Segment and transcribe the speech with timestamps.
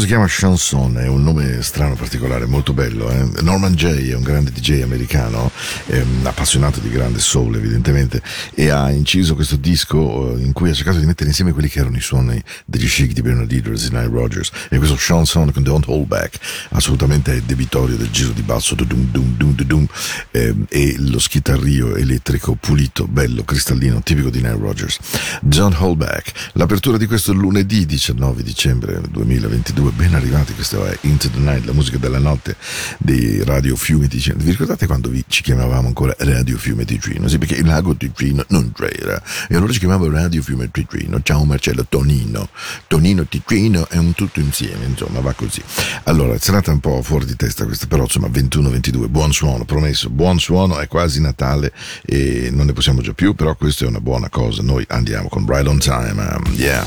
[0.00, 3.10] si chiama Chanson, è un nome strano, particolare, molto bello.
[3.10, 3.42] Eh?
[3.42, 5.50] Norman Jay è un grande DJ americano,
[5.86, 8.22] ehm, appassionato di grande soul evidentemente,
[8.54, 11.80] e ha inciso questo disco eh, in cui ha cercato di mettere insieme quelli che
[11.80, 14.50] erano i suoni degli chic di Bernard Edwards e Nile Rogers.
[14.70, 16.38] E questo Chanson con Don't Hold Back
[16.70, 19.86] assolutamente è debitorio del giro di basso dum dum dum dum,
[20.30, 24.98] ehm, e lo schitarrio elettrico pulito, bello, cristallino, tipico di Nile Rogers.
[25.42, 30.96] Don't Hold Back, l'apertura di questo lunedì 19 dicembre 2022 22, ben arrivati, questo è
[31.02, 32.56] Into the Night, la musica della notte
[32.98, 34.36] di Radio Fiume Ticino.
[34.38, 37.28] Vi ricordate quando vi, ci chiamavamo ancora Radio Fiume Ticino?
[37.28, 41.20] Sì, perché il lago Ticino non c'era e allora ci chiamavamo Radio Fiume Ticino.
[41.22, 42.48] Ciao Marcello Tonino,
[42.86, 45.62] Tonino Ticino è un tutto insieme, insomma, va così.
[46.04, 50.38] Allora, serata un po' fuori di testa questa, però insomma 21-22, buon suono, promesso, buon
[50.38, 51.72] suono, è quasi Natale
[52.04, 54.62] e non ne possiamo già più, però questa è una buona cosa.
[54.62, 56.86] Noi andiamo con Right on Time, um, yeah.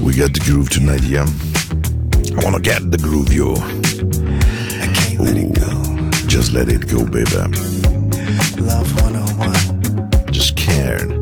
[0.00, 1.53] We got the groove tonight, yeah.
[2.36, 3.54] I wanna get the groove, yo.
[3.54, 6.26] I can't let it go.
[6.26, 7.30] Just let it go, baby.
[8.60, 10.32] Love 101.
[10.32, 11.13] Just cared.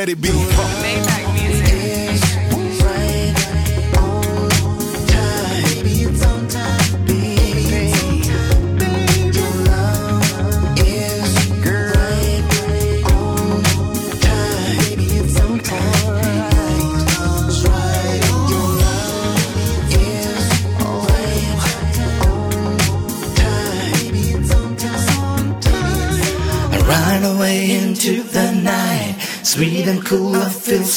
[0.00, 0.39] Let it be.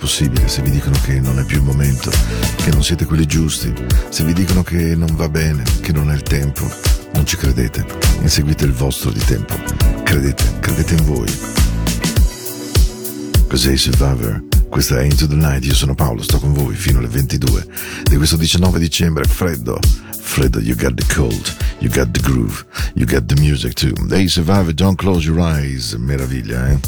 [0.00, 2.10] Possibile, se vi dicono che non è più il momento,
[2.56, 3.72] che non siete quelli giusti,
[4.08, 6.68] se vi dicono che non va bene, che non è il tempo,
[7.12, 7.84] non ci credete.
[8.22, 9.54] Inseguite il vostro di tempo.
[10.02, 11.38] Credete, credete in voi.
[13.46, 14.42] Cos'è Survivor?
[14.70, 17.66] Questa è Into the Night, io sono Paolo, sto con voi fino alle 22
[18.04, 19.78] di questo 19 dicembre, freddo,
[20.18, 22.64] freddo, you got the cold, you got the groove,
[22.94, 23.92] you got the music too.
[24.08, 26.78] Hey Survivor, don't close your eyes, meraviglia, eh?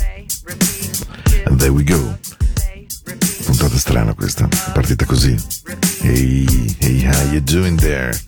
[1.45, 2.17] And there we go.
[3.53, 5.37] Puntata strana questa, è partita così.
[6.01, 8.19] Hey, hey, how you doing there?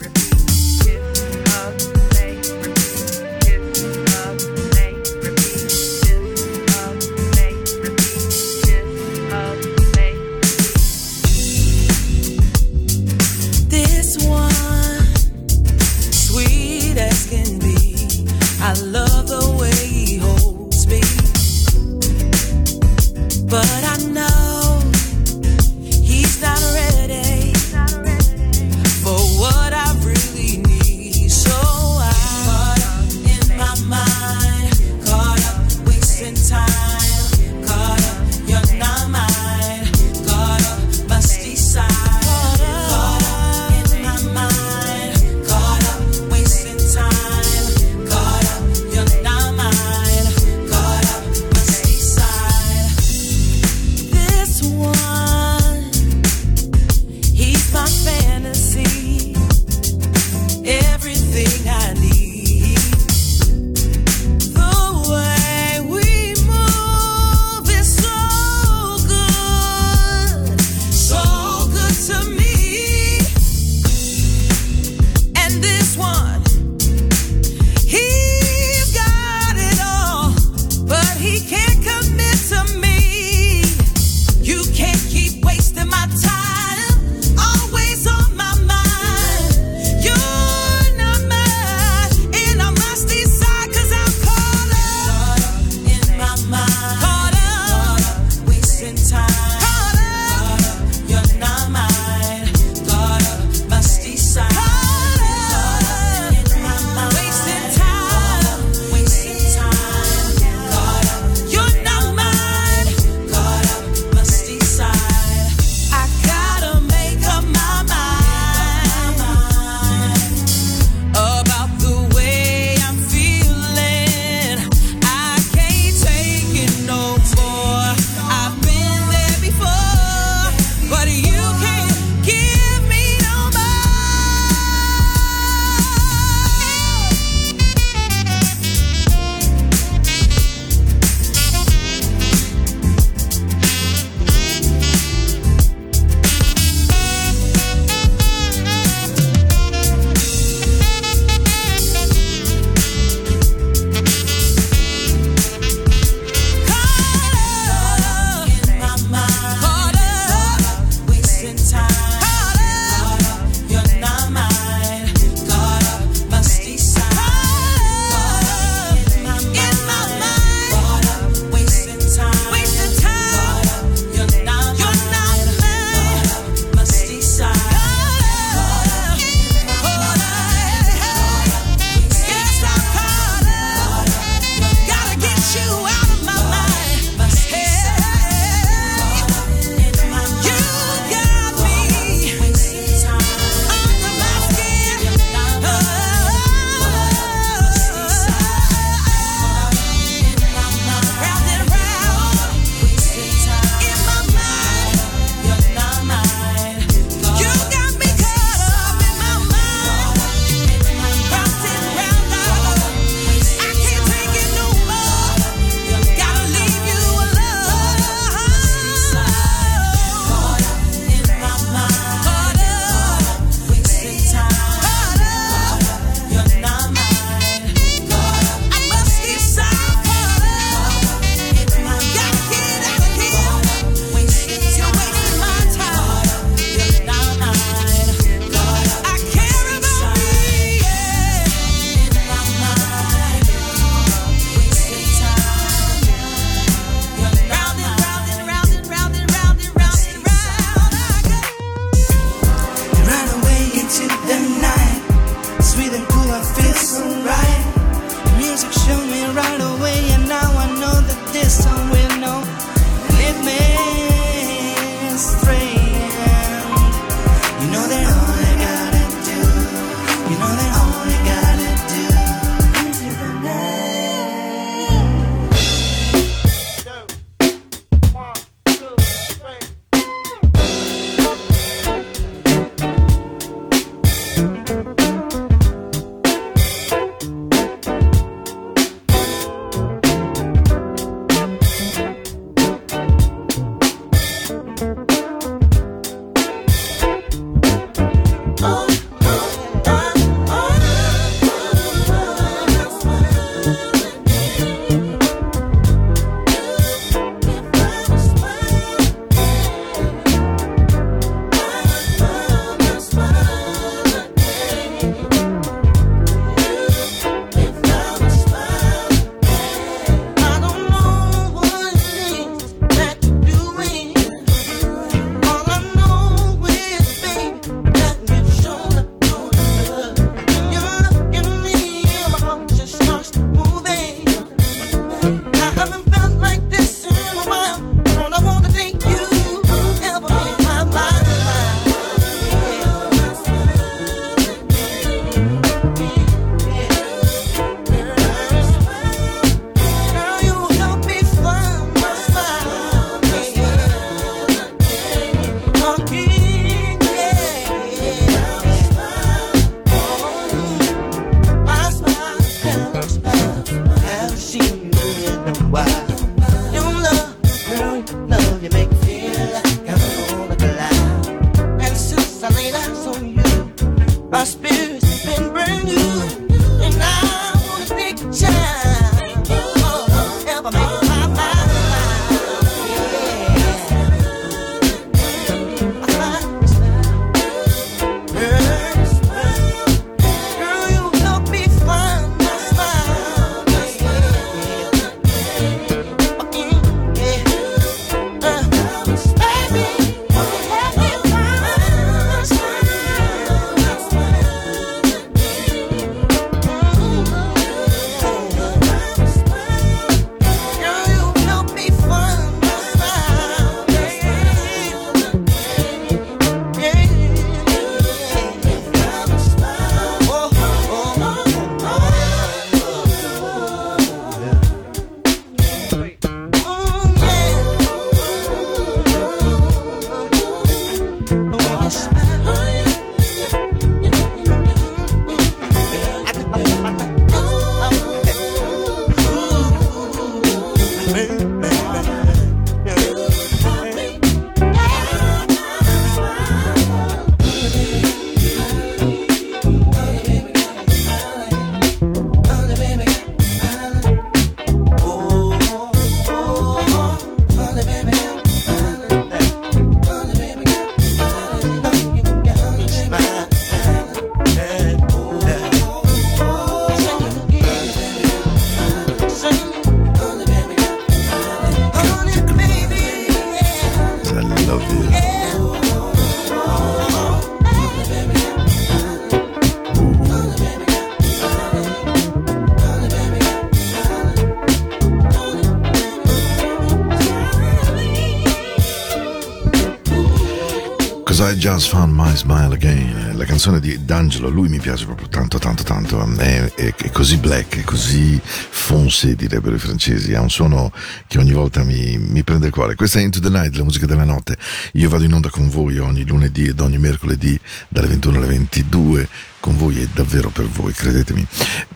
[491.74, 493.37] Just found my smile again.
[493.37, 496.22] La canzone di D'Angelo, lui mi piace proprio tanto, tanto, tanto.
[496.37, 500.34] È, è- è così black, è così foncé, direbbero i francesi.
[500.34, 500.92] Ha un suono
[501.26, 502.94] che ogni volta mi, mi prende il cuore.
[502.94, 504.56] Questa è Into the Night, la musica della notte.
[504.92, 507.58] Io vado in onda con voi ogni lunedì ed ogni mercoledì
[507.88, 509.28] dalle 21 alle 22
[509.64, 511.46] con voi è davvero per voi, credetemi.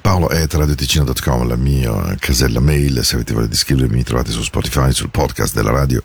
[0.01, 4.43] Paolo è radioticino.com, la mia casella mail, se avete voglia di scrivermi mi trovate su
[4.43, 6.03] Spotify, sul podcast della radio.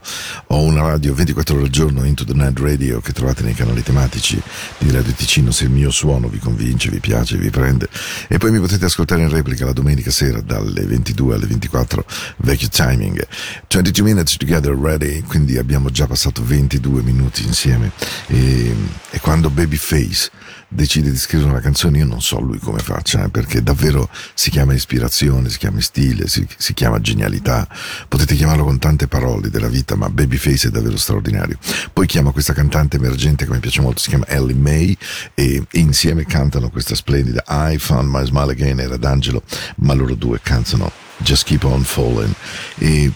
[0.47, 3.81] Ho una radio 24 ore al giorno, Into the Night Radio, che trovate nei canali
[3.81, 4.41] tematici
[4.77, 7.87] di Radio Ticino se il mio suono vi convince, vi piace, vi prende.
[8.27, 12.03] E poi mi potete ascoltare in replica la domenica sera dalle 22 alle 24,
[12.39, 13.25] vecchio timing.
[13.69, 17.93] 22 minutes together, ready, quindi abbiamo già passato 22 minuti insieme.
[18.27, 18.75] E,
[19.11, 20.29] e quando Babyface
[20.73, 24.49] decide di scrivere una canzone, io non so lui come faccia, eh, perché davvero si
[24.49, 27.67] chiama ispirazione, si chiama stile, si, si chiama genialità.
[28.07, 31.57] Potete chiamarlo con tante parole della vita, ma Babyface è davvero straordinario.
[31.91, 34.97] Poi chiama questa cantante emergente che mi piace molto, si chiama Ellie May,
[35.33, 39.43] e, insieme cantano questa splendida I Found My Smile Again, era D'Angelo,
[39.77, 42.33] ma loro due cantano Just Keep On Falling.
[42.77, 43.11] E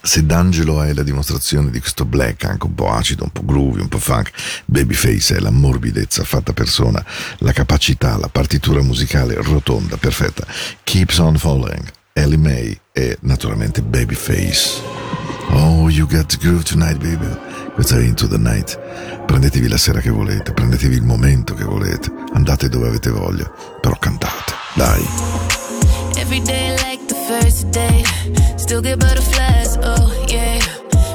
[0.00, 3.80] se D'Angelo è la dimostrazione di questo black anche un po' acido, un po' groovy,
[3.80, 4.30] un po' funk,
[4.64, 7.04] Babyface è la morbidezza fatta persona,
[7.38, 10.46] la capacità, la partitura musicale rotonda, perfetta.
[10.84, 14.80] Keeps on falling, Ellie May e naturalmente Babyface.
[15.50, 17.26] Oh, you got the groove tonight, baby.
[17.74, 18.78] Questa è Into the Night.
[19.26, 23.96] Prendetevi la sera che volete, prendetevi il momento che volete, andate dove avete voglia, però
[23.98, 25.06] cantate, dai.
[26.16, 26.67] Every day
[27.72, 28.04] day.
[28.56, 30.58] Still get butterflies, oh yeah.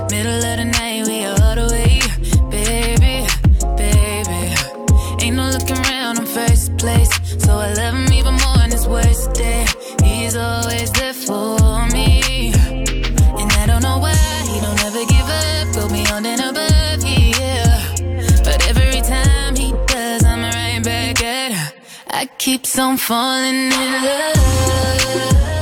[0.09, 1.99] Middle of the night, we all the way.
[2.49, 3.25] Baby,
[3.77, 5.23] baby.
[5.23, 7.11] Ain't no looking around in first place.
[7.43, 9.65] So I love him even more on his worst day.
[10.03, 12.51] He's always there for me.
[13.39, 14.15] And I don't know why
[14.51, 15.75] he don't ever give up.
[15.75, 17.95] Go beyond and above, yeah.
[18.43, 21.73] But every time he does, I'm right back at her.
[22.09, 25.52] I keep on falling in love.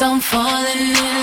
[0.00, 1.19] I keep on falling in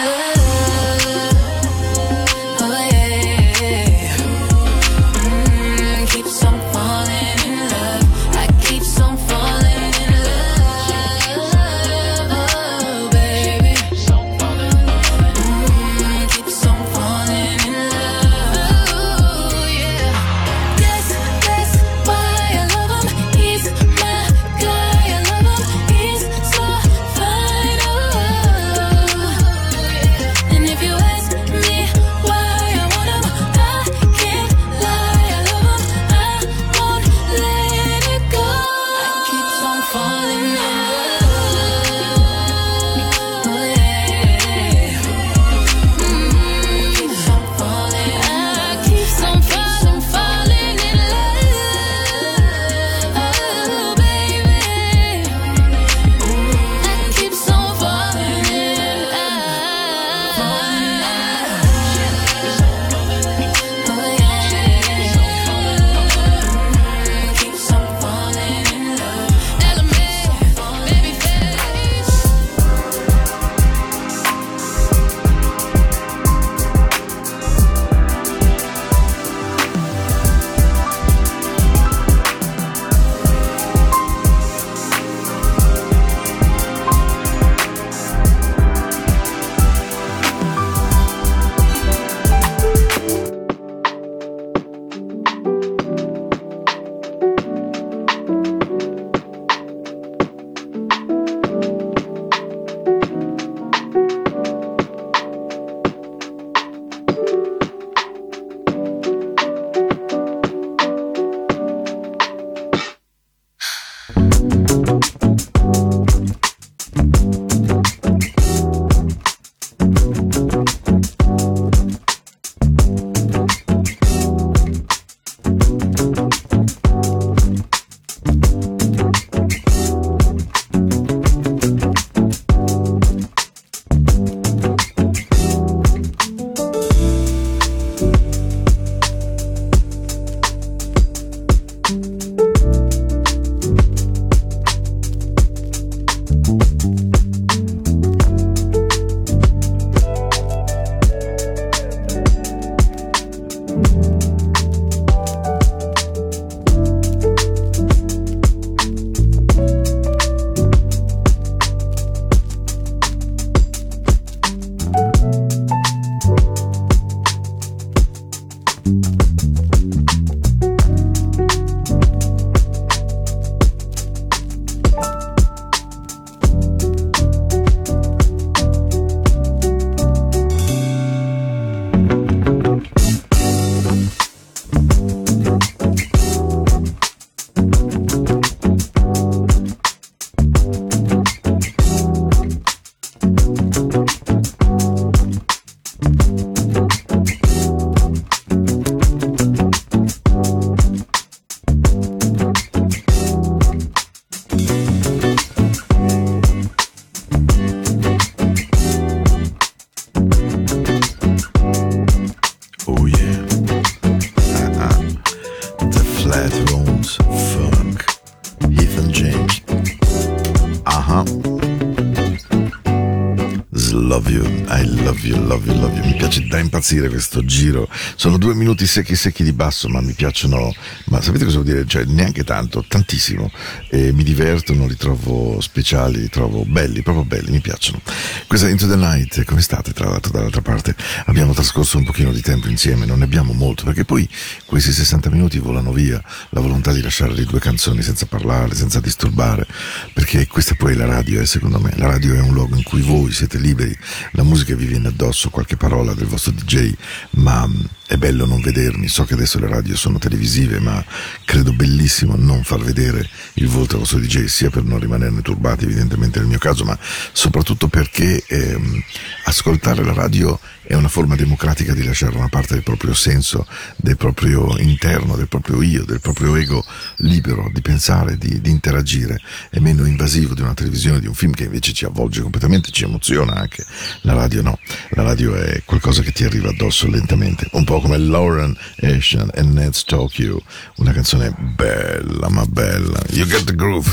[223.97, 226.03] little love you, I love you, love you, love you.
[226.03, 227.87] Mi piace da impazzire questo giro.
[228.15, 230.73] Sono due minuti secchi secchi di basso, ma mi piacciono.
[231.05, 231.85] Ma sapete cosa vuol dire?
[231.85, 233.51] Cioè, neanche tanto, tantissimo.
[233.89, 238.01] E mi divertono, li trovo speciali, li trovo belli, proprio belli, mi piacciono.
[238.47, 240.95] Questa è Into the Night, come state tra l'altro dall'altra parte?
[241.25, 244.27] Abbiamo trascorso un pochino di tempo insieme, non ne abbiamo molto, perché poi
[244.65, 246.19] questi 60 minuti volano via.
[246.49, 249.67] La volontà di lasciare le due canzoni senza parlare, senza disturbare,
[250.13, 251.93] perché questa poi è la radio, è secondo me.
[251.97, 253.95] La radio è un luogo in cui voi siete liberi,
[254.31, 256.93] la musica vi viene addosso, qualche parola del vostro DJ,
[257.31, 259.07] ma mm, è bello non vedermi.
[259.07, 261.03] So che adesso le radio sono televisive, ma
[261.45, 265.85] credo bellissimo non far vedere il volto del vostro DJ, sia per non rimanerne turbati,
[265.85, 266.97] evidentemente nel mio caso, ma
[267.31, 269.03] soprattutto perché ehm,
[269.45, 273.67] ascoltare la radio è una forma democratica di lasciare una parte del proprio senso,
[273.97, 276.83] del proprio interno, del proprio io, del proprio ego
[277.17, 279.37] libero di pensare, di, di interagire.
[279.69, 283.03] È meno invasivo di una televisione, di un film che invece ci avvolge completamente, ci
[283.03, 283.85] emoziona anche.
[284.21, 284.79] La radio no,
[285.09, 289.61] la radio è qualcosa che ti arriva addosso lentamente, un po' come Lauren Ashen e
[289.63, 290.59] Ned's Talk You,
[290.97, 293.19] una canzone bella ma bella.
[293.31, 294.09] You get the groove.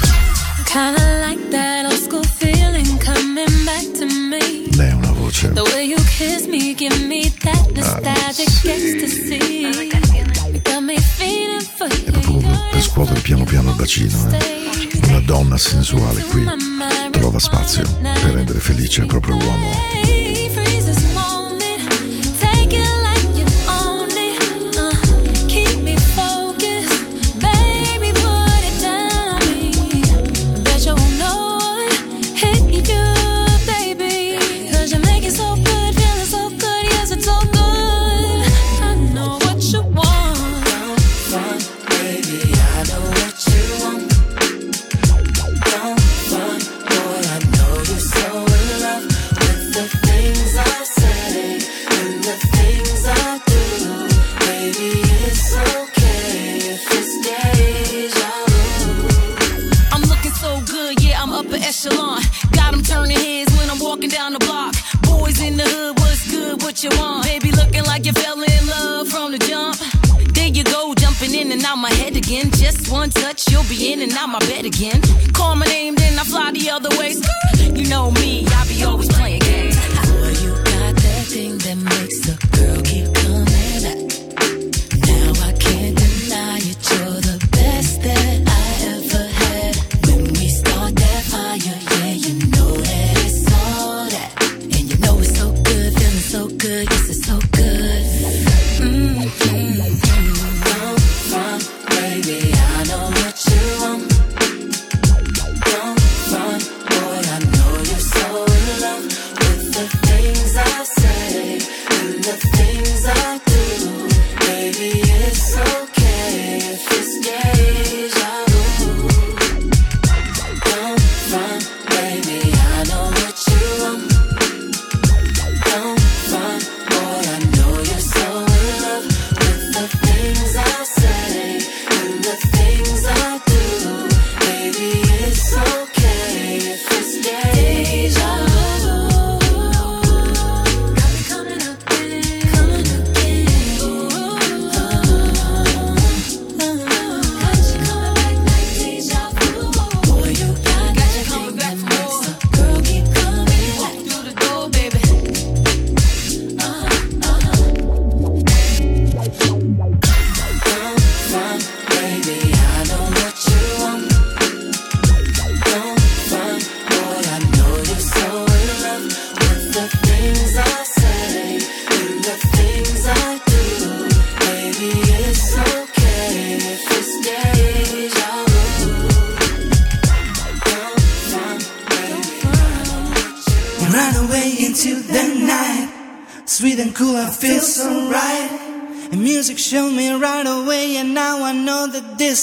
[4.76, 5.52] Lei ha una voce.
[5.52, 9.38] The way you kiss me, give me that nostalgic ecstasy.
[10.52, 15.08] You got me feeling È proprio per scuotere piano piano il bacino, eh.
[15.08, 16.44] Una donna sensuale qui
[17.10, 20.13] trova spazio per rendere felice il proprio uomo.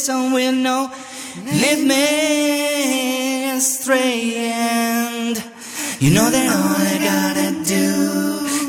[0.02, 0.92] That this song will know.
[1.46, 5.38] Lead me astray, and
[6.00, 7.86] you know that all I gotta do,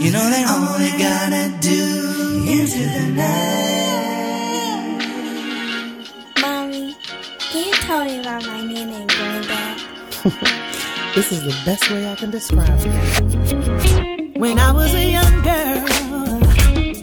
[0.03, 1.83] you know that all I gotta do
[2.49, 3.53] into the night.
[6.41, 6.97] Mommy,
[7.39, 9.81] can you tell me about my name and granddad?
[11.15, 14.39] This is the best way I can describe it.
[14.39, 15.85] When I was a young girl,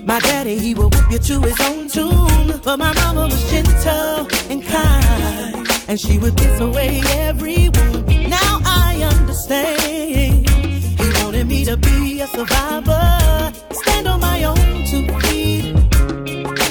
[0.04, 2.29] my daddy he would whip you to his own tune,
[2.64, 8.08] but my mama was gentle and kind, and she would kiss away every wound.
[8.30, 10.50] Now I understand.
[10.50, 13.54] He wanted me to be a survivor.
[13.72, 15.76] Stand on my own two feet.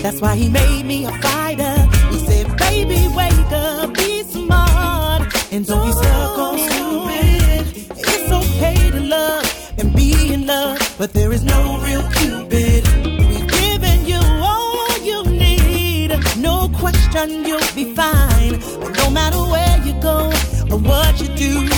[0.02, 1.76] That's why he made me a fighter.
[2.10, 5.22] He said, baby, wake up, be smart.
[5.52, 7.90] And don't be stuck on stupid.
[8.12, 12.47] It's okay to love and be in love, but there is no real Cupid.
[17.18, 18.60] No you'll be fine.
[18.80, 20.30] But no matter where you go
[20.70, 21.68] or what you do,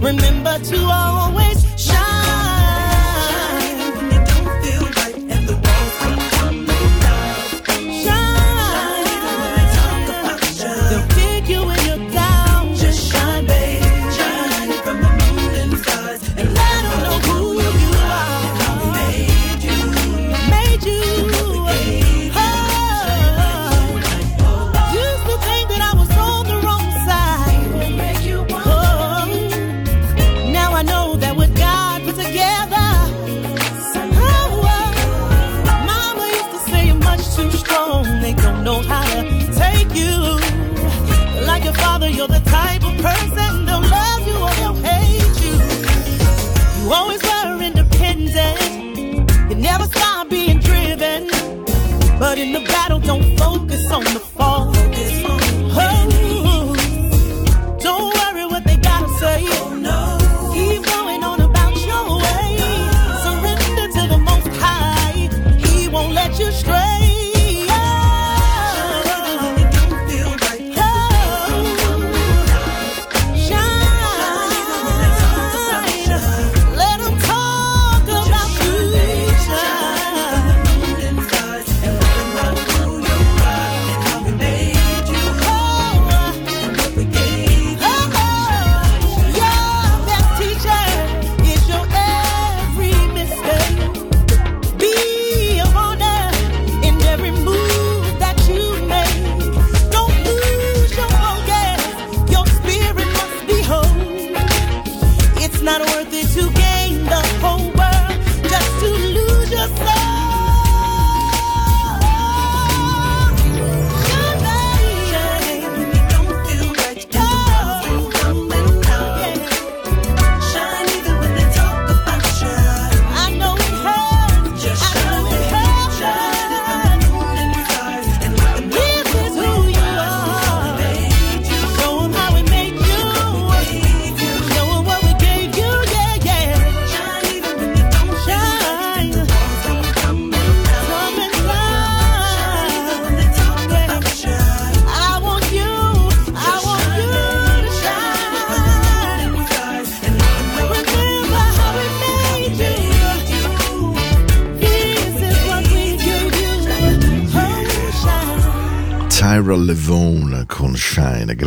[0.00, 1.77] remember to always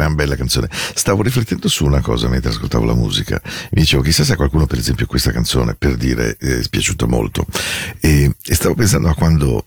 [0.02, 0.68] gran bella canzone.
[0.72, 3.40] Stavo riflettendo su una cosa mentre ascoltavo la musica.
[3.72, 7.06] Mi dicevo, chissà se a qualcuno, per esempio, questa canzone, per dire, eh, è piaciuta
[7.06, 7.46] molto.
[8.00, 9.64] E, e stavo pensando a quando.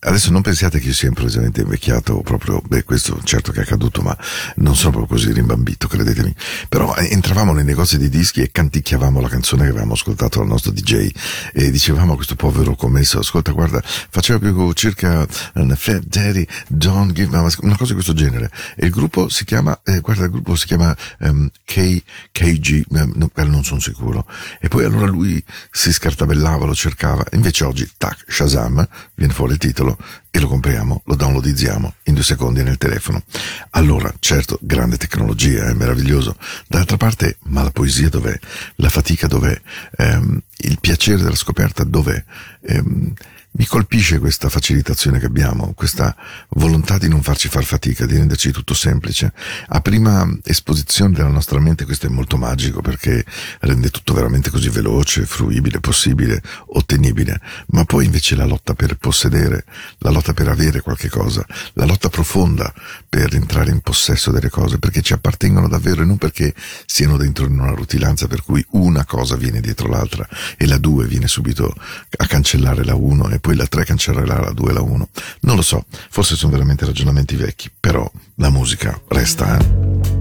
[0.00, 4.02] Adesso non pensiate che io sia improvvisamente invecchiato, proprio, beh, questo certo che è accaduto,
[4.02, 4.16] ma
[4.56, 6.34] non sono proprio così rimbambito, credetemi.
[6.68, 10.48] Però eh, entravamo nei negozi di dischi e canticchiavamo la canzone che avevamo ascoltato dal
[10.48, 11.10] nostro DJ
[11.52, 17.30] e dicevamo a questo povero commesso, ascolta, guarda, faceva più circa Fat Daddy, Don't Give
[17.30, 18.50] Me una cosa di questo genere.
[18.76, 22.02] E il gruppo si chiama, eh, guarda, il gruppo si chiama ehm, K,
[22.32, 24.26] KG, eh, non sono sicuro.
[24.60, 27.24] E poi allora lui si scartabellava, lo cercava.
[27.32, 29.98] Invece oggi, tac, Shazam, viene fuori il titolo
[30.30, 33.22] e lo compriamo, lo downloadizziamo in due secondi nel telefono.
[33.70, 36.36] Allora, certo, grande tecnologia, è meraviglioso.
[36.66, 38.38] D'altra parte, ma la poesia dov'è?
[38.76, 39.60] La fatica dov'è?
[39.96, 42.22] Ehm, il piacere della scoperta dov'è?
[42.62, 43.12] Ehm,
[43.52, 46.14] mi colpisce questa facilitazione che abbiamo, questa
[46.50, 49.32] volontà di non farci far fatica, di renderci tutto semplice.
[49.68, 53.24] A prima esposizione della nostra mente questo è molto magico perché
[53.60, 57.40] rende tutto veramente così veloce, fruibile, possibile, ottenibile.
[57.68, 59.64] Ma poi invece la lotta per possedere,
[59.98, 62.72] la lotta per avere qualche cosa, la lotta profonda
[63.08, 66.54] per entrare in possesso delle cose, perché ci appartengono davvero e non perché
[66.86, 71.06] siano dentro in una rutilanza per cui una cosa viene dietro l'altra e la due
[71.06, 71.74] viene subito
[72.18, 75.08] a cancellare la uno e poi la 3 cancellerà la 2 e la 1.
[75.40, 80.16] Non lo so, forse sono veramente ragionamenti vecchi, però la musica resta, eh?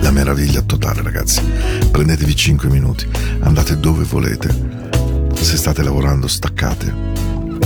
[0.00, 1.42] La meraviglia totale, ragazzi.
[1.90, 3.06] Prendetevi 5 minuti,
[3.40, 4.86] andate dove volete.
[5.34, 6.94] Se state lavorando, staccate.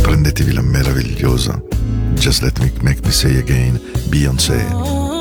[0.01, 1.63] Prendetevi la meravigliosa
[2.15, 5.12] Just Let Me Make Me Say Again, Beyoncé.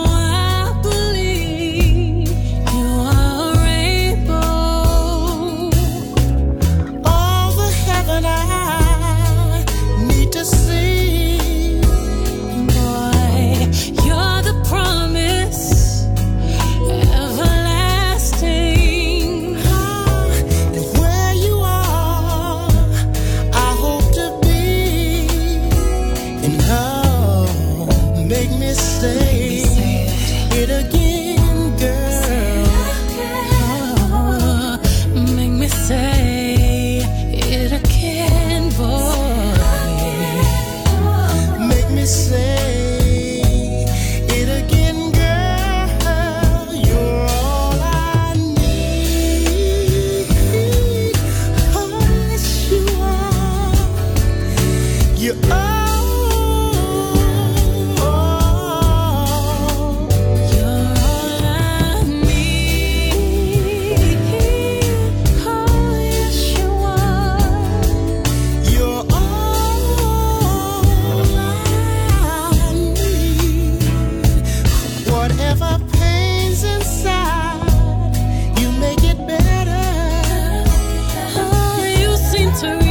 [82.61, 82.90] To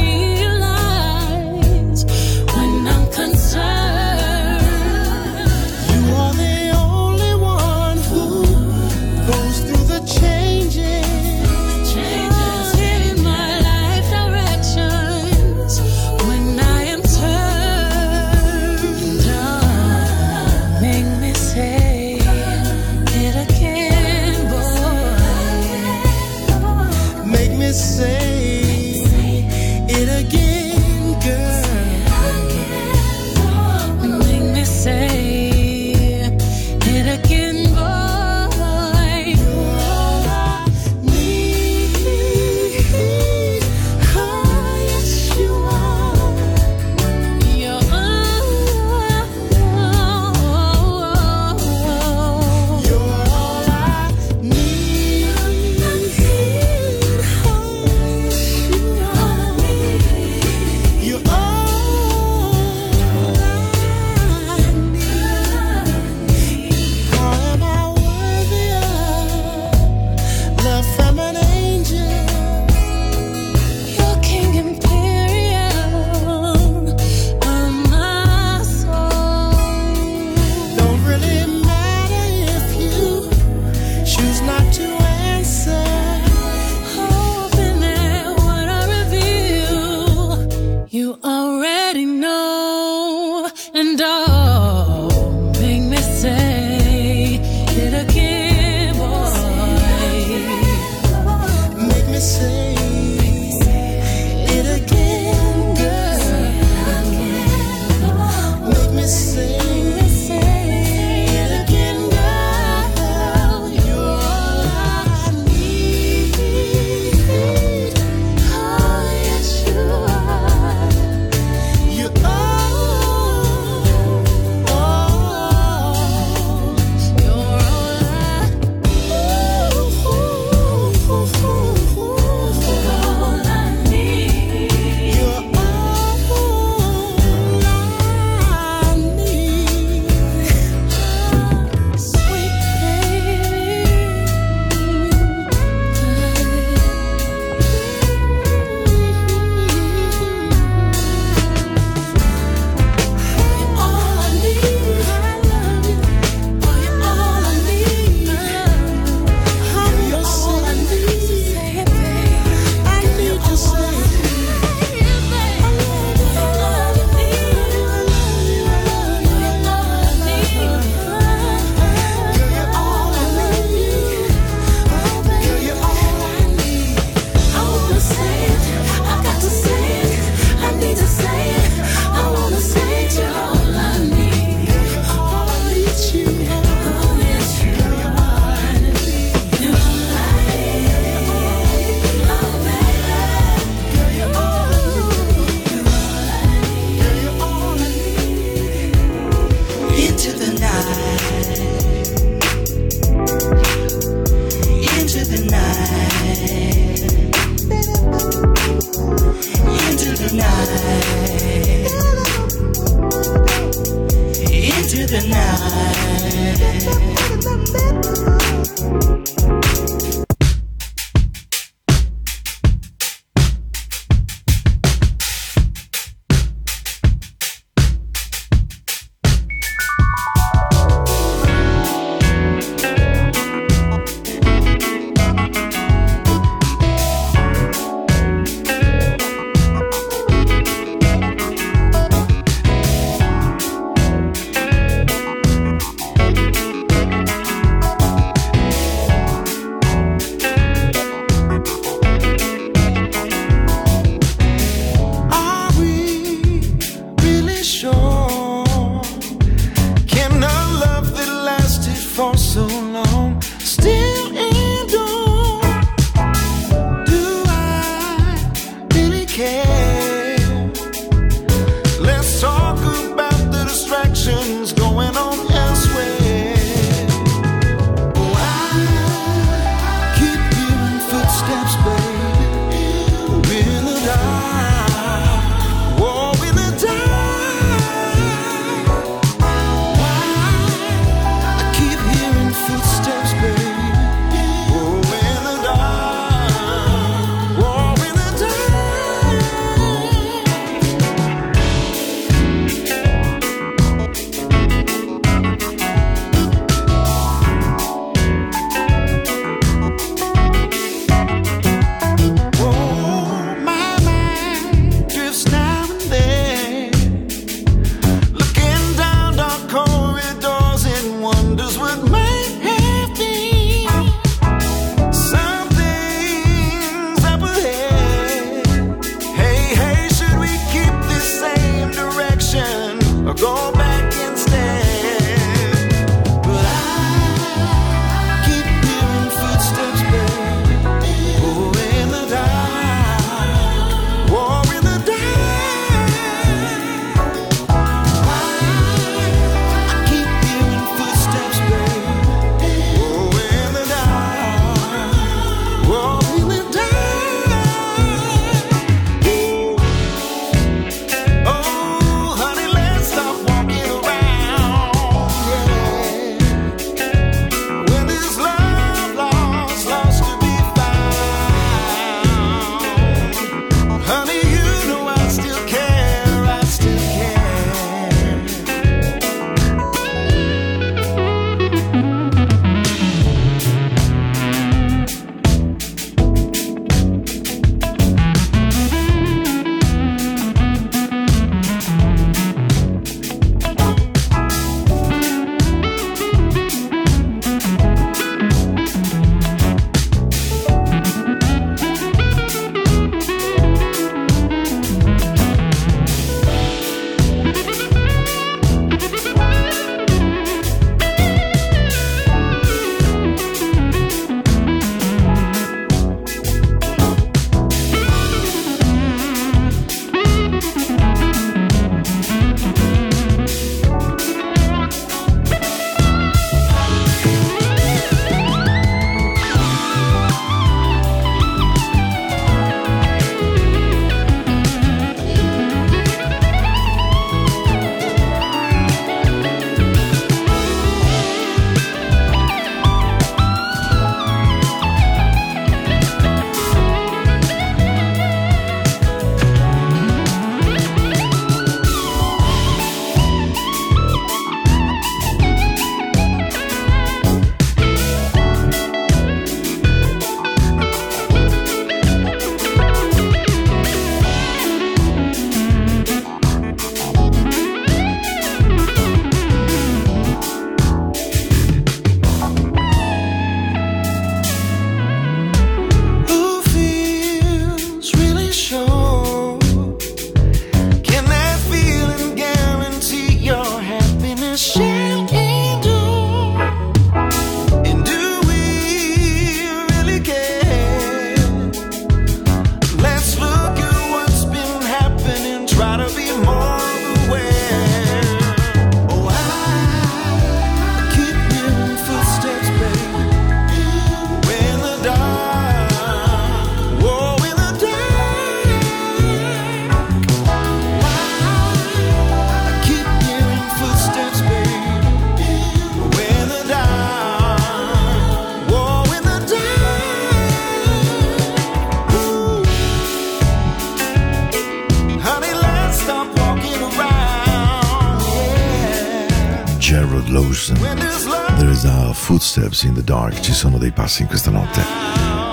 [532.91, 534.81] in the Dark, ci sono dei passi in questa notte.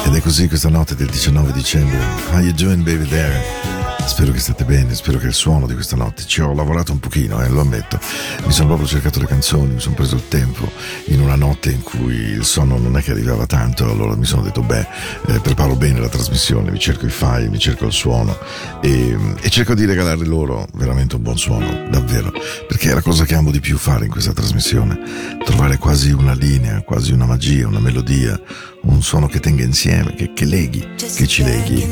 [0.05, 1.99] Ed è così questa notte del 19 dicembre.
[2.33, 3.87] How you doing baby there?
[4.09, 6.25] Spero che state bene, spero che il suono di questa notte.
[6.25, 8.01] Ci ho lavorato un pochino, eh, lo ammetto.
[8.47, 10.69] Mi sono proprio cercato le canzoni, mi sono preso il tempo
[11.07, 14.43] in una notte in cui il sonno non è che arrivava tanto, allora mi sono
[14.43, 14.87] detto, beh,
[15.27, 18.37] eh, preparo bene la trasmissione, mi cerco i file, mi cerco il suono
[18.81, 22.33] e, e cerco di regalare loro veramente un buon suono, davvero
[22.79, 25.01] perché è la cosa che amo di più fare in questa trasmissione,
[25.45, 28.41] trovare quasi una linea, quasi una magia, una melodia,
[28.83, 31.87] un suono che tenga insieme, che, che leghi, che ci leghi.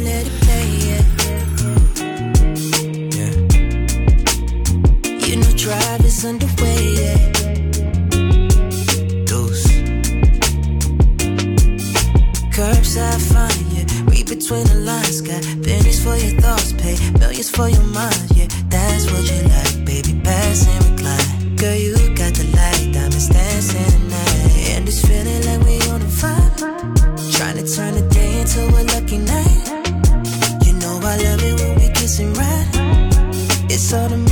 [14.28, 18.30] Between the lines, got pennies for your thoughts, pay millions for your mind.
[18.34, 19.85] Yeah, that's what you like.
[20.02, 21.56] baby, pass and recline.
[21.56, 24.56] Girl, you got the light, diamonds dancing at night.
[24.72, 27.36] And it's feeling like we on a vibe.
[27.36, 29.62] Trying to turn the day into a lucky night.
[30.66, 32.68] You know I love it when we kiss and ride.
[33.70, 34.25] It's all the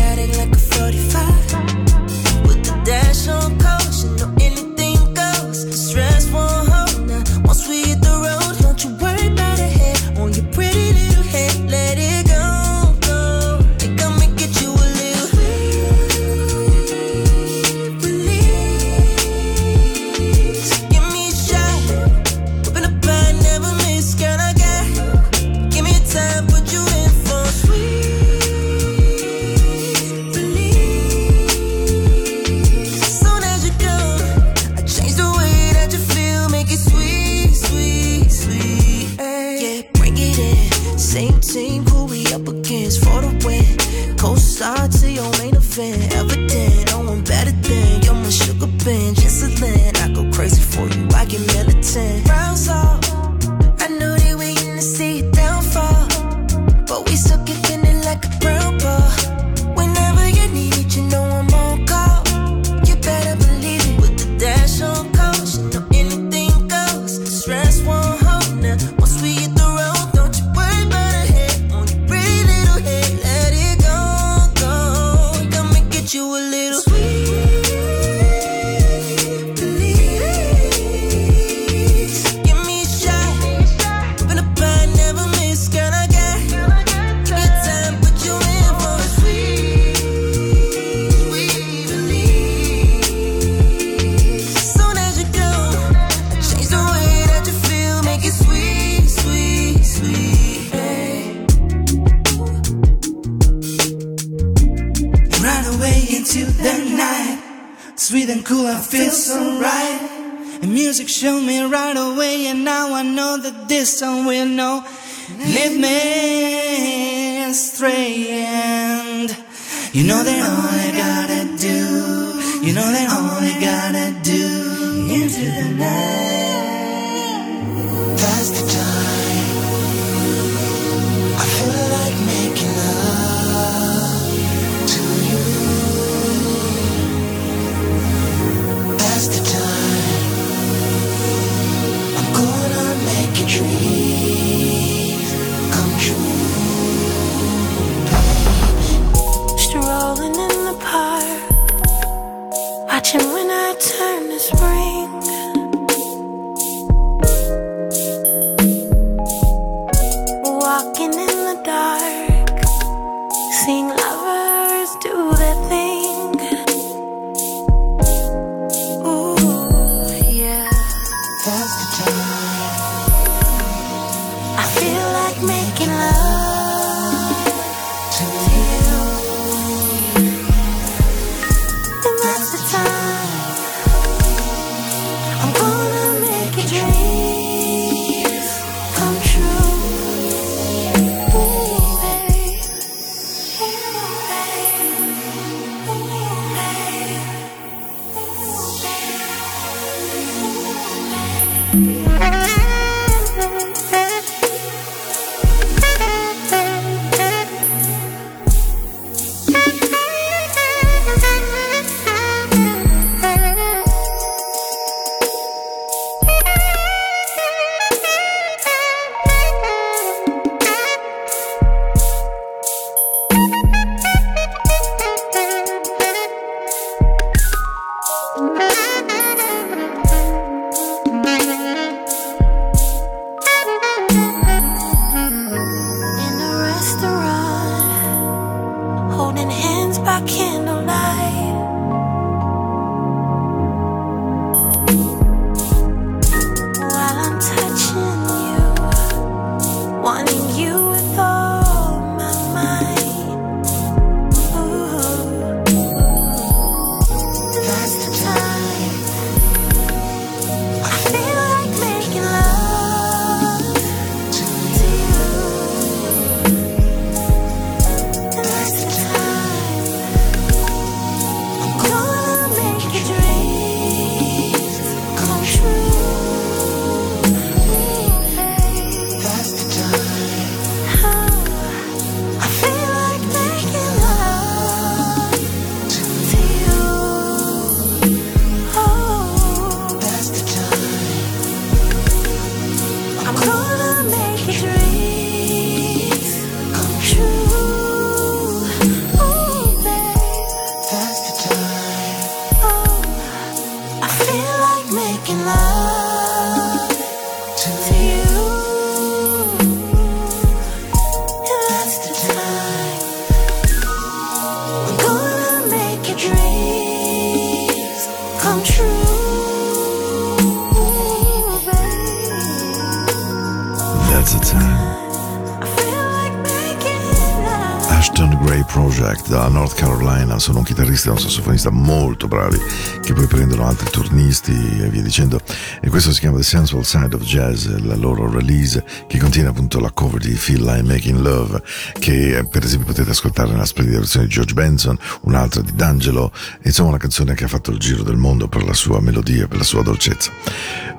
[330.45, 332.59] sono un chitarrista e un sassofonista molto bravi
[333.01, 335.41] che poi prendono altri turnisti e via dicendo.
[335.81, 339.81] E questo si chiama The Sensual Side of Jazz la loro release che contiene appunto
[339.81, 341.63] la cover di Feel Like Making Love
[341.99, 346.31] che per esempio potete ascoltare nella splendida versione di George Benson un'altra di D'Angelo
[346.63, 349.57] insomma una canzone che ha fatto il giro del mondo per la sua melodia per
[349.57, 350.31] la sua dolcezza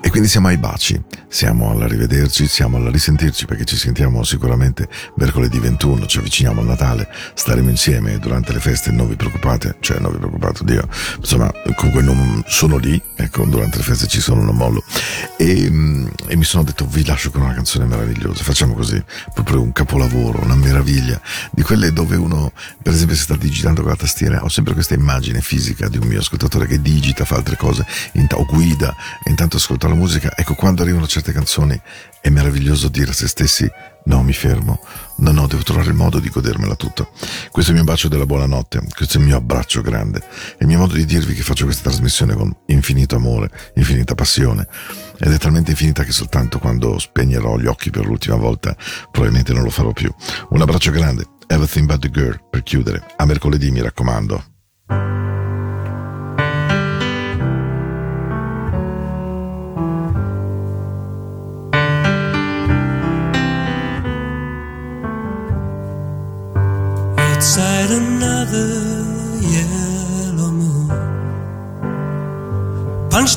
[0.06, 1.01] e quindi siamo ai baci.
[1.28, 7.10] Siamo all'arrivederci siamo alla risentirci perché ci sentiamo sicuramente mercoledì 21 ci avviciniamo al Natale
[7.34, 10.88] staremo insieme durante le feste non vi preoccupate cioè non vi preoccupate Dio
[11.18, 14.84] insomma comunque non sono lì ecco durante le feste ci sono non mollo.
[15.38, 19.03] E, mm, e mi sono detto vi lascio con una canzone meravigliosa facciamo così
[19.34, 21.20] proprio un capolavoro una meraviglia
[21.51, 24.93] di quelle dove uno per esempio si sta digitando con la tastiera ho sempre questa
[24.93, 27.86] immagine fisica di un mio ascoltatore che digita fa altre cose
[28.36, 30.34] o guida e intanto ascolta la musica.
[30.36, 31.80] Ecco quando arrivano certe canzoni
[32.22, 33.70] è meraviglioso dire a se stessi
[34.06, 34.80] no mi fermo.
[35.18, 37.08] No no devo trovare il modo di godermela tutta.
[37.50, 38.84] Questo è il mio bacio della buonanotte.
[38.93, 40.20] Questo è il mio abbraccio grande.
[40.20, 44.68] È il mio modo di dirvi che faccio questa trasmissione con infinito amore infinita passione.
[45.18, 48.76] Ed è talmente infinita che soltanto quando spegnerò gli occhi per l'ultima volta
[49.12, 50.14] probabilmente non lo farò più.
[50.50, 51.26] Un abbraccio grande.
[51.48, 53.04] Everything But The Girl per chiudere.
[53.16, 54.43] A mercoledì mi raccomando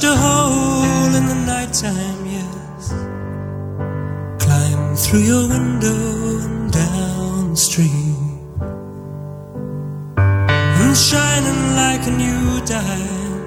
[0.09, 2.83] a hole in the nighttime, yes.
[4.43, 6.01] Climb through your window
[6.45, 8.17] and down the street.
[10.81, 13.39] And shining like a new dime.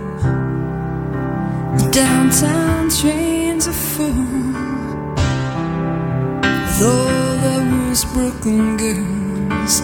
[1.77, 4.25] The Downtown trains are full
[6.65, 9.81] with all those Brooklyn girls.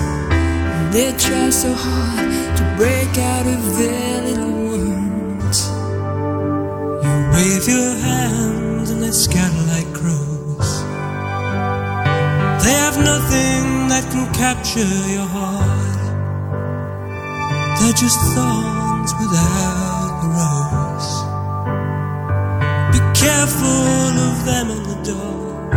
[0.94, 4.66] They try so hard to break out of their little
[7.38, 10.70] wave your hands and they scatter like crows.
[12.64, 16.02] They have nothing that can capture your heart.
[17.78, 21.12] They're just thorns without a rose.
[22.94, 25.72] Be careful of them in the dark.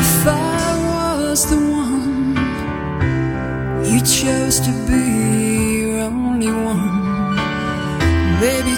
[0.00, 2.34] If I was the one
[3.90, 5.04] you chose to be
[5.82, 6.86] your only one,
[8.40, 8.77] baby,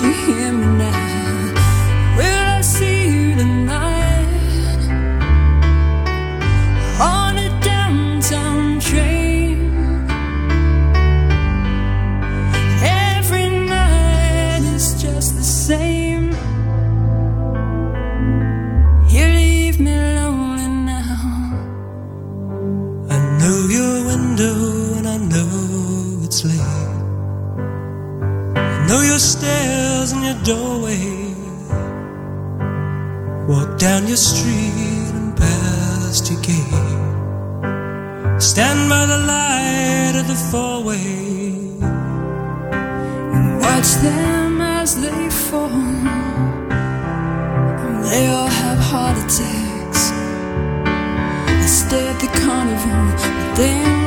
[0.00, 2.16] you hear me now?
[2.16, 4.82] Will I see you tonight
[7.00, 9.70] on a downtown train?
[12.82, 16.32] Every night is just the same.
[19.14, 21.52] You leave me lonely now.
[23.10, 24.56] I know your window
[24.98, 26.60] and I know it's late.
[28.56, 29.83] I know your stairs and
[30.42, 31.34] doorway.
[33.48, 37.14] Walk down your street and past your gate.
[38.40, 41.78] Stand by the light of the four-way.
[43.36, 45.68] and Watch them as they fall.
[48.10, 50.02] They all have heart attacks.
[51.60, 53.04] They stay at the carnival
[53.56, 54.03] Then